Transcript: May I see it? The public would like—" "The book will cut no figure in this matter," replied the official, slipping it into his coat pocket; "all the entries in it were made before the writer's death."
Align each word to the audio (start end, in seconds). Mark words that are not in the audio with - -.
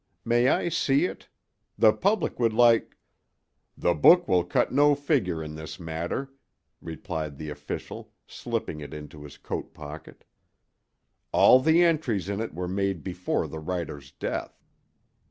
May 0.25 0.47
I 0.47 0.67
see 0.69 1.05
it? 1.05 1.29
The 1.77 1.93
public 1.93 2.39
would 2.39 2.53
like—" 2.53 2.97
"The 3.77 3.93
book 3.93 4.27
will 4.27 4.43
cut 4.43 4.71
no 4.71 4.95
figure 4.95 5.43
in 5.43 5.53
this 5.53 5.79
matter," 5.79 6.33
replied 6.81 7.37
the 7.37 7.51
official, 7.51 8.11
slipping 8.25 8.79
it 8.81 8.95
into 8.95 9.21
his 9.23 9.37
coat 9.37 9.75
pocket; 9.75 10.23
"all 11.31 11.59
the 11.59 11.83
entries 11.83 12.29
in 12.29 12.39
it 12.41 12.55
were 12.55 12.67
made 12.67 13.03
before 13.03 13.47
the 13.47 13.59
writer's 13.59 14.11
death." 14.11 14.65